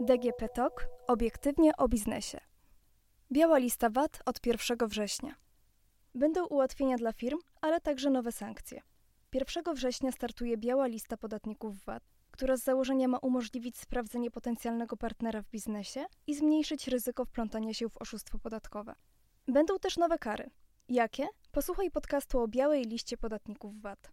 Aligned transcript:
DGP 0.00 0.48
TOK 0.48 0.88
obiektywnie 1.06 1.76
o 1.76 1.88
biznesie. 1.88 2.40
Biała 3.32 3.58
lista 3.58 3.90
VAT 3.90 4.22
od 4.26 4.46
1 4.46 4.88
września. 4.88 5.34
Będą 6.14 6.46
ułatwienia 6.46 6.96
dla 6.96 7.12
firm, 7.12 7.38
ale 7.60 7.80
także 7.80 8.10
nowe 8.10 8.32
sankcje. 8.32 8.82
1 9.32 9.74
września 9.74 10.12
startuje 10.12 10.56
biała 10.56 10.86
lista 10.86 11.16
podatników 11.16 11.84
VAT, 11.84 12.02
która 12.30 12.56
z 12.56 12.64
założenia 12.64 13.08
ma 13.08 13.18
umożliwić 13.18 13.78
sprawdzenie 13.78 14.30
potencjalnego 14.30 14.96
partnera 14.96 15.42
w 15.42 15.50
biznesie 15.50 16.06
i 16.26 16.34
zmniejszyć 16.34 16.88
ryzyko 16.88 17.24
wplątania 17.24 17.74
się 17.74 17.88
w 17.88 17.96
oszustwo 17.96 18.38
podatkowe. 18.38 18.94
Będą 19.48 19.78
też 19.78 19.96
nowe 19.96 20.18
kary. 20.18 20.50
Jakie? 20.90 21.28
Posłuchaj 21.52 21.90
podcastu 21.90 22.40
o 22.40 22.48
białej 22.48 22.84
liście 22.84 23.16
podatników 23.16 23.80
VAT. 23.80 24.12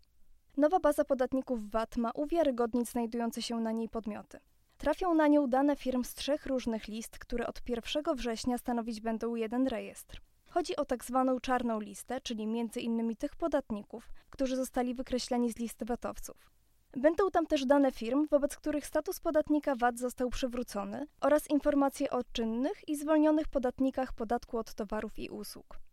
Nowa 0.57 0.79
baza 0.79 1.05
podatników 1.05 1.71
VAT 1.71 1.97
ma 1.97 2.11
uwiarygodnić 2.11 2.89
znajdujące 2.89 3.41
się 3.41 3.55
na 3.55 3.71
niej 3.71 3.89
podmioty. 3.89 4.39
Trafią 4.77 5.13
na 5.13 5.27
nią 5.27 5.47
dane 5.47 5.75
firm 5.75 6.03
z 6.03 6.13
trzech 6.13 6.45
różnych 6.45 6.87
list, 6.87 7.19
które 7.19 7.47
od 7.47 7.61
1 7.69 8.15
września 8.15 8.57
stanowić 8.57 9.01
będą 9.01 9.35
jeden 9.35 9.67
rejestr. 9.67 10.21
Chodzi 10.49 10.75
o 10.75 10.85
tak 10.85 11.05
zwaną 11.05 11.39
czarną 11.39 11.79
listę, 11.79 12.21
czyli 12.21 12.43
m.in. 12.43 13.15
tych 13.15 13.35
podatników, 13.35 14.09
którzy 14.29 14.55
zostali 14.55 14.95
wykreśleni 14.95 15.51
z 15.51 15.57
listy 15.57 15.85
VAT-owców. 15.85 16.51
Będą 16.97 17.31
tam 17.31 17.45
też 17.45 17.65
dane 17.65 17.91
firm, 17.91 18.27
wobec 18.31 18.57
których 18.57 18.85
status 18.85 19.19
podatnika 19.19 19.75
VAT 19.75 19.99
został 19.99 20.29
przywrócony 20.29 21.07
oraz 21.21 21.49
informacje 21.49 22.09
o 22.09 22.23
czynnych 22.23 22.89
i 22.89 22.95
zwolnionych 22.95 23.47
podatnikach 23.47 24.13
podatku 24.13 24.57
od 24.57 24.73
towarów 24.73 25.19
i 25.19 25.29
usług. 25.29 25.84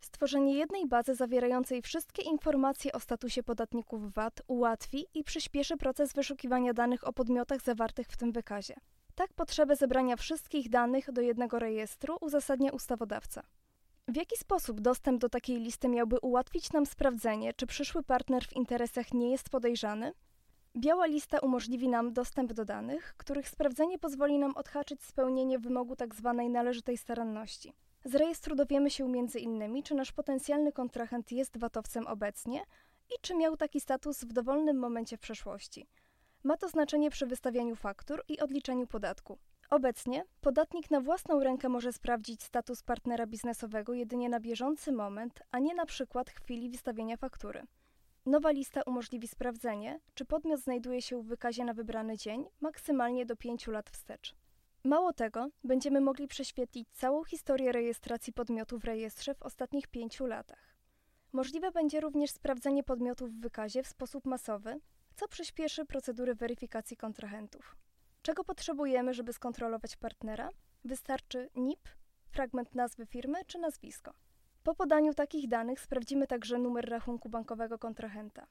Stworzenie 0.00 0.54
jednej 0.54 0.86
bazy 0.86 1.14
zawierającej 1.14 1.82
wszystkie 1.82 2.22
informacje 2.22 2.92
o 2.92 3.00
statusie 3.00 3.42
podatników 3.42 4.12
VAT 4.12 4.42
ułatwi 4.46 5.06
i 5.14 5.24
przyspieszy 5.24 5.76
proces 5.76 6.12
wyszukiwania 6.12 6.74
danych 6.74 7.06
o 7.06 7.12
podmiotach 7.12 7.62
zawartych 7.62 8.06
w 8.06 8.16
tym 8.16 8.32
wykazie. 8.32 8.74
Tak 9.14 9.32
potrzebę 9.32 9.76
zebrania 9.76 10.16
wszystkich 10.16 10.68
danych 10.68 11.12
do 11.12 11.20
jednego 11.20 11.58
rejestru 11.58 12.16
uzasadnia 12.20 12.72
ustawodawca. 12.72 13.42
W 14.08 14.16
jaki 14.16 14.36
sposób 14.36 14.80
dostęp 14.80 15.20
do 15.20 15.28
takiej 15.28 15.56
listy 15.56 15.88
miałby 15.88 16.18
ułatwić 16.20 16.72
nam 16.72 16.86
sprawdzenie, 16.86 17.54
czy 17.54 17.66
przyszły 17.66 18.02
partner 18.02 18.44
w 18.44 18.56
interesach 18.56 19.14
nie 19.14 19.30
jest 19.30 19.50
podejrzany? 19.50 20.12
Biała 20.76 21.06
lista 21.06 21.38
umożliwi 21.38 21.88
nam 21.88 22.12
dostęp 22.12 22.52
do 22.52 22.64
danych, 22.64 23.14
których 23.16 23.48
sprawdzenie 23.48 23.98
pozwoli 23.98 24.38
nam 24.38 24.56
odhaczyć 24.56 25.02
spełnienie 25.02 25.58
wymogu 25.58 25.96
tzw. 25.96 26.34
Tak 26.36 26.50
należytej 26.50 26.96
staranności. 26.96 27.72
Z 28.04 28.14
rejestru 28.14 28.54
dowiemy 28.56 28.90
się 28.90 29.04
m.in., 29.04 29.82
czy 29.82 29.94
nasz 29.94 30.12
potencjalny 30.12 30.72
kontrahent 30.72 31.32
jest 31.32 31.58
VAT-owcem 31.58 32.06
obecnie 32.06 32.60
i 33.10 33.14
czy 33.20 33.34
miał 33.34 33.56
taki 33.56 33.80
status 33.80 34.24
w 34.24 34.32
dowolnym 34.32 34.78
momencie 34.78 35.16
w 35.16 35.20
przeszłości. 35.20 35.86
Ma 36.44 36.56
to 36.56 36.68
znaczenie 36.68 37.10
przy 37.10 37.26
wystawianiu 37.26 37.76
faktur 37.76 38.22
i 38.28 38.40
odliczeniu 38.40 38.86
podatku. 38.86 39.38
Obecnie 39.70 40.24
podatnik 40.40 40.90
na 40.90 41.00
własną 41.00 41.40
rękę 41.40 41.68
może 41.68 41.92
sprawdzić 41.92 42.42
status 42.42 42.82
partnera 42.82 43.26
biznesowego 43.26 43.92
jedynie 43.92 44.28
na 44.28 44.40
bieżący 44.40 44.92
moment, 44.92 45.42
a 45.50 45.58
nie 45.58 45.74
na 45.74 45.86
przykład 45.86 46.30
chwili 46.30 46.70
wystawienia 46.70 47.16
faktury. 47.16 47.62
Nowa 48.26 48.50
lista 48.50 48.82
umożliwi 48.82 49.28
sprawdzenie, 49.28 50.00
czy 50.14 50.24
podmiot 50.24 50.60
znajduje 50.60 51.02
się 51.02 51.22
w 51.22 51.26
wykazie 51.26 51.64
na 51.64 51.74
wybrany 51.74 52.16
dzień, 52.16 52.44
maksymalnie 52.60 53.26
do 53.26 53.36
5 53.36 53.66
lat 53.66 53.90
wstecz. 53.90 54.34
Mało 54.84 55.12
tego, 55.12 55.48
będziemy 55.64 56.00
mogli 56.00 56.28
prześwietlić 56.28 56.88
całą 56.92 57.24
historię 57.24 57.72
rejestracji 57.72 58.32
podmiotu 58.32 58.78
w 58.78 58.84
rejestrze 58.84 59.34
w 59.34 59.42
ostatnich 59.42 59.88
pięciu 59.88 60.26
latach. 60.26 60.76
Możliwe 61.32 61.70
będzie 61.70 62.00
również 62.00 62.30
sprawdzenie 62.30 62.84
podmiotów 62.84 63.30
w 63.30 63.40
wykazie 63.40 63.82
w 63.82 63.88
sposób 63.88 64.26
masowy, 64.26 64.80
co 65.14 65.28
przyspieszy 65.28 65.84
procedury 65.84 66.34
weryfikacji 66.34 66.96
kontrahentów. 66.96 67.76
Czego 68.22 68.44
potrzebujemy, 68.44 69.14
żeby 69.14 69.32
skontrolować 69.32 69.96
partnera? 69.96 70.48
Wystarczy 70.84 71.50
NIP, 71.56 71.88
fragment 72.30 72.74
nazwy 72.74 73.06
firmy 73.06 73.44
czy 73.46 73.58
nazwisko. 73.58 74.14
Po 74.62 74.74
podaniu 74.74 75.14
takich 75.14 75.48
danych 75.48 75.80
sprawdzimy 75.80 76.26
także 76.26 76.58
numer 76.58 76.88
rachunku 76.88 77.28
bankowego 77.28 77.78
kontrahenta. 77.78 78.46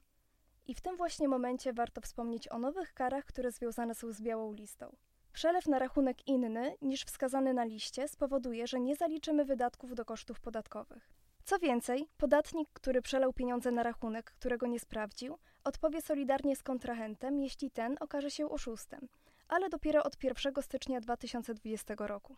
I 0.66 0.74
w 0.74 0.80
tym 0.80 0.96
właśnie 0.96 1.28
momencie 1.28 1.72
warto 1.72 2.00
wspomnieć 2.00 2.48
o 2.48 2.58
nowych 2.58 2.92
karach, 2.92 3.24
które 3.24 3.52
związane 3.52 3.94
są 3.94 4.12
z 4.12 4.22
białą 4.22 4.52
listą. 4.52 4.96
Przelew 5.32 5.66
na 5.66 5.78
rachunek 5.78 6.28
inny 6.28 6.76
niż 6.82 7.04
wskazany 7.04 7.54
na 7.54 7.64
liście 7.64 8.08
spowoduje, 8.08 8.66
że 8.66 8.80
nie 8.80 8.96
zaliczymy 8.96 9.44
wydatków 9.44 9.94
do 9.94 10.04
kosztów 10.04 10.40
podatkowych. 10.40 11.10
Co 11.44 11.58
więcej, 11.58 12.08
podatnik, 12.16 12.68
który 12.72 13.02
przelał 13.02 13.32
pieniądze 13.32 13.70
na 13.70 13.82
rachunek, 13.82 14.30
którego 14.30 14.66
nie 14.66 14.80
sprawdził, 14.80 15.38
odpowie 15.64 16.02
solidarnie 16.02 16.56
z 16.56 16.62
kontrahentem, 16.62 17.38
jeśli 17.38 17.70
ten 17.70 17.96
okaże 18.00 18.30
się 18.30 18.50
oszustem, 18.50 19.08
ale 19.48 19.68
dopiero 19.68 20.02
od 20.02 20.24
1 20.24 20.62
stycznia 20.62 21.00
2020 21.00 21.94
roku. 21.98 22.36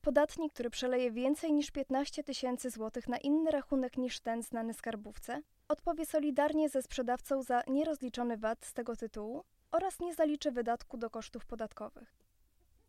Podatnik, 0.00 0.52
który 0.52 0.70
przeleje 0.70 1.10
więcej 1.10 1.52
niż 1.52 1.70
15 1.70 2.24
tysięcy 2.24 2.70
złotych 2.70 3.08
na 3.08 3.18
inny 3.18 3.50
rachunek 3.50 3.96
niż 3.96 4.20
ten 4.20 4.42
znany 4.42 4.74
skarbówce, 4.74 5.42
odpowie 5.68 6.06
solidarnie 6.06 6.68
ze 6.68 6.82
sprzedawcą 6.82 7.42
za 7.42 7.62
nierozliczony 7.66 8.36
VAT 8.36 8.64
z 8.64 8.72
tego 8.72 8.96
tytułu 8.96 9.44
oraz 9.72 10.00
nie 10.00 10.14
zaliczy 10.14 10.50
wydatku 10.50 10.96
do 10.96 11.10
kosztów 11.10 11.46
podatkowych. 11.46 12.14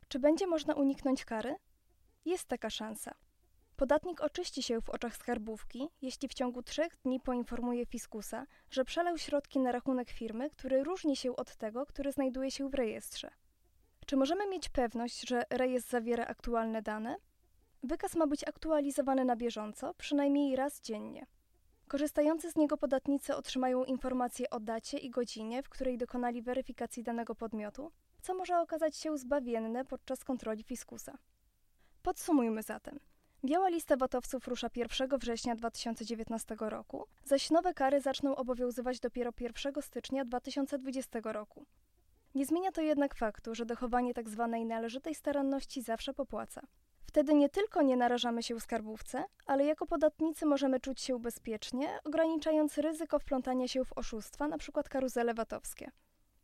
Czy 0.07 0.19
będzie 0.19 0.47
można 0.47 0.73
uniknąć 0.73 1.25
kary? 1.25 1.55
Jest 2.25 2.45
taka 2.45 2.69
szansa. 2.69 3.15
Podatnik 3.75 4.21
oczyści 4.21 4.63
się 4.63 4.81
w 4.81 4.89
oczach 4.89 5.17
skarbówki, 5.17 5.89
jeśli 6.01 6.27
w 6.27 6.33
ciągu 6.33 6.63
trzech 6.63 6.95
dni 6.95 7.19
poinformuje 7.19 7.85
fiskusa, 7.85 8.45
że 8.69 8.85
przelał 8.85 9.17
środki 9.17 9.59
na 9.59 9.71
rachunek 9.71 10.09
firmy, 10.09 10.49
który 10.49 10.83
różni 10.83 11.15
się 11.15 11.35
od 11.35 11.55
tego, 11.55 11.85
który 11.85 12.11
znajduje 12.11 12.51
się 12.51 12.69
w 12.69 12.73
rejestrze. 12.73 13.31
Czy 14.05 14.17
możemy 14.17 14.47
mieć 14.47 14.69
pewność, 14.69 15.29
że 15.29 15.43
rejestr 15.49 15.91
zawiera 15.91 16.25
aktualne 16.25 16.81
dane? 16.81 17.15
Wykaz 17.83 18.15
ma 18.15 18.27
być 18.27 18.47
aktualizowany 18.47 19.25
na 19.25 19.35
bieżąco, 19.35 19.93
przynajmniej 19.93 20.55
raz 20.55 20.81
dziennie. 20.81 21.25
Korzystający 21.93 22.51
z 22.51 22.55
niego 22.55 22.77
podatnicy 22.77 23.35
otrzymają 23.35 23.83
informacje 23.83 24.49
o 24.49 24.59
dacie 24.59 24.97
i 24.97 25.09
godzinie, 25.09 25.63
w 25.63 25.69
której 25.69 25.97
dokonali 25.97 26.41
weryfikacji 26.41 27.03
danego 27.03 27.35
podmiotu, 27.35 27.91
co 28.21 28.33
może 28.33 28.59
okazać 28.59 28.97
się 28.97 29.17
zbawienne 29.17 29.85
podczas 29.85 30.23
kontroli 30.23 30.63
fiskusa. 30.63 31.17
Podsumujmy 32.03 32.63
zatem. 32.63 32.99
Biała 33.45 33.69
lista 33.69 33.97
VAT-owców 33.97 34.47
rusza 34.47 34.67
1 34.75 35.09
września 35.19 35.55
2019 35.55 36.55
roku, 36.59 37.07
zaś 37.23 37.49
nowe 37.49 37.73
kary 37.73 38.01
zaczną 38.01 38.35
obowiązywać 38.35 38.99
dopiero 38.99 39.31
1 39.39 39.73
stycznia 39.81 40.25
2020 40.25 41.19
roku. 41.23 41.65
Nie 42.35 42.45
zmienia 42.45 42.71
to 42.71 42.81
jednak 42.81 43.15
faktu, 43.15 43.55
że 43.55 43.65
dochowanie 43.65 44.13
tzw. 44.13 44.49
Tak 44.51 44.67
należytej 44.67 45.15
staranności 45.15 45.81
zawsze 45.81 46.13
popłaca. 46.13 46.61
Wtedy 47.05 47.33
nie 47.33 47.49
tylko 47.49 47.81
nie 47.81 47.97
narażamy 47.97 48.43
się 48.43 48.59
skarbówce, 48.59 49.25
ale 49.45 49.65
jako 49.65 49.85
podatnicy 49.85 50.45
możemy 50.45 50.79
czuć 50.79 51.01
się 51.01 51.19
bezpiecznie, 51.19 51.99
ograniczając 52.03 52.77
ryzyko 52.77 53.19
wplątania 53.19 53.67
się 53.67 53.85
w 53.85 53.97
oszustwa, 53.97 54.45
np. 54.45 54.83
karuzele 54.89 55.33
VAT-owskie. 55.33 55.91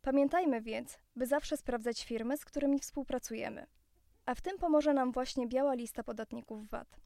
Pamiętajmy 0.02 0.60
więc, 0.60 0.98
by 1.16 1.26
zawsze 1.26 1.56
sprawdzać 1.56 2.04
firmy, 2.04 2.36
z 2.36 2.44
którymi 2.44 2.78
współpracujemy. 2.78 3.66
A 4.26 4.34
w 4.34 4.40
tym 4.40 4.58
pomoże 4.58 4.94
nam 4.94 5.12
właśnie 5.12 5.46
biała 5.46 5.74
lista 5.74 6.02
podatników 6.02 6.68
VAT. 6.68 7.00